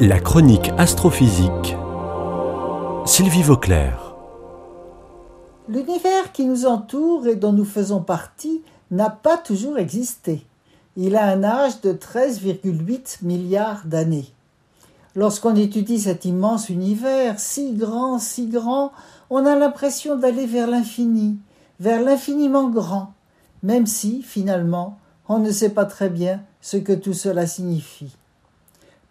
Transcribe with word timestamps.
La 0.00 0.20
chronique 0.20 0.70
astrophysique. 0.78 1.74
Sylvie 3.04 3.42
Vauclair. 3.42 4.14
L'univers 5.68 6.30
qui 6.32 6.44
nous 6.44 6.66
entoure 6.66 7.26
et 7.26 7.34
dont 7.34 7.52
nous 7.52 7.64
faisons 7.64 8.00
partie 8.00 8.62
n'a 8.92 9.10
pas 9.10 9.36
toujours 9.36 9.76
existé. 9.76 10.46
Il 10.96 11.16
a 11.16 11.24
un 11.24 11.42
âge 11.42 11.80
de 11.80 11.92
13,8 11.92 13.24
milliards 13.24 13.82
d'années. 13.86 14.32
Lorsqu'on 15.16 15.56
étudie 15.56 15.98
cet 15.98 16.24
immense 16.24 16.68
univers, 16.68 17.40
si 17.40 17.72
grand, 17.72 18.20
si 18.20 18.46
grand, 18.46 18.92
on 19.30 19.46
a 19.46 19.56
l'impression 19.56 20.14
d'aller 20.14 20.46
vers 20.46 20.68
l'infini, 20.68 21.38
vers 21.80 22.00
l'infiniment 22.00 22.70
grand, 22.70 23.14
même 23.64 23.86
si, 23.86 24.22
finalement, 24.22 24.96
on 25.28 25.40
ne 25.40 25.50
sait 25.50 25.70
pas 25.70 25.86
très 25.86 26.08
bien 26.08 26.40
ce 26.60 26.76
que 26.76 26.92
tout 26.92 27.14
cela 27.14 27.48
signifie. 27.48 28.14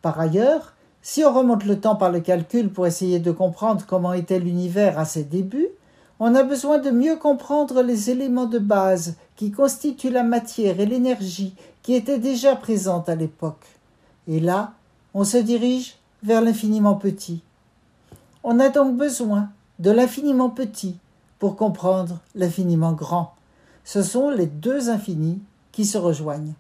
Par 0.02 0.18
ailleurs, 0.22 0.76
si 1.10 1.24
on 1.24 1.34
remonte 1.34 1.64
le 1.64 1.80
temps 1.80 1.96
par 1.96 2.12
le 2.12 2.20
calcul 2.20 2.70
pour 2.70 2.86
essayer 2.86 3.20
de 3.20 3.32
comprendre 3.32 3.86
comment 3.88 4.12
était 4.12 4.40
l'univers 4.40 5.00
à 5.00 5.06
ses 5.06 5.24
débuts, 5.24 5.70
on 6.20 6.36
a 6.36 6.44
besoin 6.44 6.80
de 6.80 6.90
mieux 6.90 7.16
comprendre 7.16 7.82
les 7.82 8.10
éléments 8.10 8.46
de 8.46 8.60
base 8.60 9.16
qui 9.38 9.52
constituent 9.52 10.10
la 10.10 10.24
matière 10.24 10.82
et 10.82 10.86
l'énergie 10.86 11.56
qui 11.82 11.94
étaient 11.94 12.20
déjà 12.20 12.58
présentes 12.58 13.08
à 13.08 13.16
l'époque. 13.16 13.66
Et 14.28 14.42
là, 14.42 14.74
on 15.14 15.24
se 15.24 15.38
dirige 15.38 15.96
vers 16.24 16.42
l'infiniment 16.42 16.96
petit. 16.96 17.42
On 18.44 18.60
a 18.60 18.68
donc 18.68 18.98
besoin 18.98 19.48
de 19.80 19.92
l'infiniment 19.92 20.50
petit 20.50 20.98
pour 21.40 21.56
comprendre 21.56 22.20
l'infiniment 22.36 22.92
grand. 22.92 23.34
Ce 23.86 24.04
sont 24.04 24.30
les 24.30 24.48
deux 24.48 24.90
infinis 24.90 25.40
qui 25.72 25.86
se 25.86 25.98
rejoignent. 25.98 26.56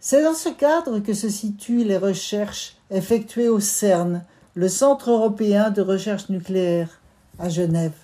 C'est 0.00 0.22
dans 0.22 0.34
ce 0.34 0.50
cadre 0.50 0.98
que 0.98 1.14
se 1.14 1.30
situent 1.30 1.84
les 1.84 1.96
recherches 1.96 2.77
effectuées 2.90 3.48
au 3.48 3.60
CERN, 3.60 4.24
le 4.54 4.68
Centre 4.68 5.10
européen 5.10 5.70
de 5.70 5.82
recherche 5.82 6.28
nucléaire, 6.28 7.00
à 7.38 7.48
Genève. 7.48 7.94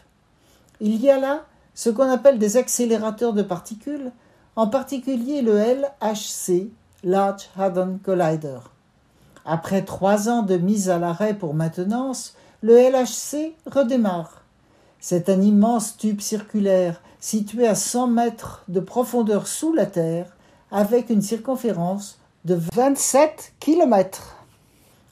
Il 0.80 1.00
y 1.02 1.10
a 1.10 1.18
là 1.18 1.44
ce 1.74 1.91
qu'on 1.91 2.08
appelle 2.10 2.38
des 2.38 2.56
accélérateurs 2.56 3.32
de 3.32 3.42
particules, 3.42 4.12
en 4.56 4.68
particulier 4.68 5.42
le 5.42 5.58
LHC, 5.58 6.70
Large 7.02 7.48
Hadron 7.58 7.98
Collider. 8.02 8.58
Après 9.44 9.82
trois 9.82 10.28
ans 10.28 10.42
de 10.42 10.56
mise 10.56 10.88
à 10.88 10.98
l'arrêt 10.98 11.34
pour 11.34 11.54
maintenance, 11.54 12.34
le 12.62 12.76
LHC 12.76 13.54
redémarre. 13.66 14.42
C'est 15.00 15.28
un 15.28 15.42
immense 15.42 15.96
tube 15.96 16.20
circulaire 16.20 17.02
situé 17.20 17.66
à 17.66 17.74
100 17.74 18.06
mètres 18.06 18.64
de 18.69 18.80
profondeur 18.80 19.46
sous 19.46 19.72
la 19.72 19.86
Terre 19.86 20.34
avec 20.70 21.10
une 21.10 21.22
circonférence 21.22 22.19
de 22.44 22.58
27 22.74 23.54
km. 23.60 24.33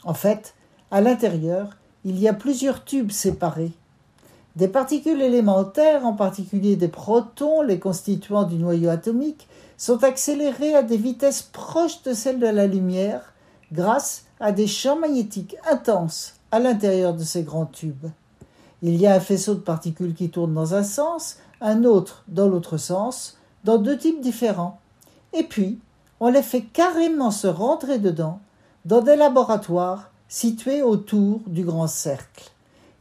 En 0.05 0.15
fait, 0.15 0.55
à 0.91 1.01
l'intérieur, 1.01 1.77
il 2.05 2.19
y 2.19 2.29
a 2.29 2.35
plusieurs 2.35 2.85
tubes 2.85 3.13
séparés. 3.13 3.73
Des 4.57 4.69
particules 4.69 5.23
élémentaires, 5.23 6.05
en 6.05 6.13
particulier 6.13 6.77
des 6.77 6.89
protons, 6.89 7.63
les 7.63 7.79
constituants 7.79 8.45
du 8.45 8.57
noyau 8.57 8.91
atomique, 8.91 9.49
sont 9.79 10.05
accélérées 10.05 10.75
à 10.75 10.83
des 10.83 10.97
vitesses 10.97 11.43
proches 11.43 12.03
de 12.03 12.13
celles 12.13 12.39
de 12.39 12.47
la 12.47 12.67
lumière 12.67 13.33
grâce 13.73 14.25
à 14.41 14.53
des 14.53 14.67
champs 14.67 14.99
magnétiques 14.99 15.57
intenses 15.71 16.35
à 16.51 16.59
l'intérieur 16.59 17.15
de 17.15 17.25
ces 17.25 17.43
grands 17.43 17.67
tubes. 17.67 18.07
Il 18.83 18.97
y 18.97 19.07
a 19.07 19.15
un 19.15 19.21
faisceau 19.21 19.55
de 19.55 19.61
particules 19.61 20.15
qui 20.15 20.29
tourne 20.29 20.53
dans 20.53 20.75
un 20.75 20.83
sens, 20.83 21.39
un 21.61 21.85
autre 21.85 22.25
dans 22.29 22.49
l'autre 22.49 22.77
sens, 22.77 23.39
dans 23.65 23.79
deux 23.79 23.97
types 23.97 24.21
différents. 24.21 24.81
Et 25.33 25.45
puis, 25.45 25.79
on 26.21 26.29
les 26.29 26.43
fait 26.43 26.63
carrément 26.63 27.31
se 27.31 27.47
rentrer 27.47 27.99
dedans, 27.99 28.41
dans 28.85 29.01
des 29.01 29.17
laboratoires 29.17 30.11
situés 30.29 30.83
autour 30.83 31.41
du 31.47 31.65
grand 31.65 31.87
cercle. 31.87 32.51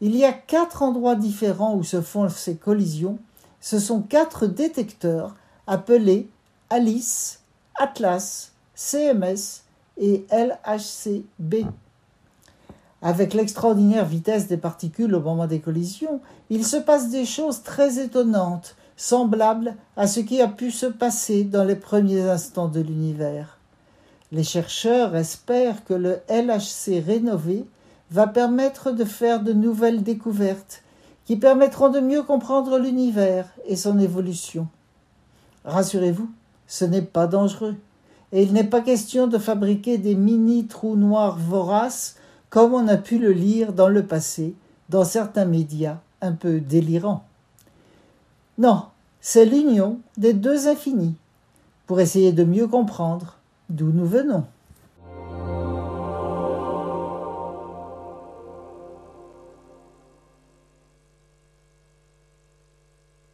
Il 0.01 0.15
y 0.15 0.25
a 0.25 0.33
quatre 0.33 0.81
endroits 0.81 1.15
différents 1.15 1.75
où 1.75 1.83
se 1.83 2.01
font 2.01 2.27
ces 2.29 2.55
collisions. 2.55 3.19
Ce 3.59 3.79
sont 3.79 4.01
quatre 4.01 4.47
détecteurs 4.47 5.35
appelés 5.67 6.27
Alice, 6.69 7.41
Atlas, 7.75 8.51
CMS 8.75 9.63
et 9.97 10.25
LHCb. 10.31 11.65
Avec 13.03 13.33
l'extraordinaire 13.33 14.05
vitesse 14.05 14.47
des 14.47 14.57
particules 14.57 15.15
au 15.15 15.21
moment 15.21 15.47
des 15.47 15.59
collisions, 15.59 16.21
il 16.49 16.65
se 16.65 16.77
passe 16.77 17.09
des 17.09 17.25
choses 17.25 17.63
très 17.63 17.99
étonnantes 17.99 18.75
semblable 18.95 19.75
à 19.97 20.05
ce 20.05 20.19
qui 20.19 20.41
a 20.41 20.47
pu 20.47 20.69
se 20.69 20.85
passer 20.85 21.43
dans 21.43 21.63
les 21.63 21.75
premiers 21.75 22.21
instants 22.21 22.67
de 22.67 22.81
l'univers. 22.81 23.57
Les 24.31 24.43
chercheurs 24.43 25.15
espèrent 25.15 25.83
que 25.83 25.93
le 25.93 26.19
LHC 26.29 27.03
rénové 27.05 27.65
va 28.11 28.27
permettre 28.27 28.91
de 28.91 29.03
faire 29.03 29.41
de 29.41 29.51
nouvelles 29.51 30.03
découvertes 30.03 30.83
qui 31.25 31.35
permettront 31.35 31.89
de 31.89 31.99
mieux 31.99 32.23
comprendre 32.23 32.77
l'univers 32.79 33.47
et 33.65 33.75
son 33.75 33.99
évolution. 33.99 34.67
Rassurez-vous, 35.65 36.29
ce 36.67 36.85
n'est 36.85 37.01
pas 37.01 37.27
dangereux, 37.27 37.75
et 38.31 38.43
il 38.43 38.53
n'est 38.53 38.63
pas 38.63 38.81
question 38.81 39.27
de 39.27 39.37
fabriquer 39.37 39.97
des 39.97 40.15
mini 40.15 40.65
trous 40.65 40.95
noirs 40.95 41.37
voraces 41.37 42.15
comme 42.49 42.73
on 42.73 42.87
a 42.87 42.97
pu 42.97 43.17
le 43.17 43.31
lire 43.31 43.73
dans 43.73 43.87
le 43.87 44.05
passé 44.05 44.55
dans 44.89 45.05
certains 45.05 45.45
médias 45.45 45.97
un 46.21 46.33
peu 46.33 46.59
délirants. 46.59 47.23
Non, 48.57 48.83
c'est 49.21 49.45
l'union 49.45 49.99
des 50.17 50.33
deux 50.33 50.67
infinis, 50.67 51.15
pour 51.85 51.99
essayer 51.99 52.31
de 52.31 52.43
mieux 52.43 52.67
comprendre 52.67 53.37
d'où 53.71 53.91
nous 53.91 54.05
venons. 54.05 54.45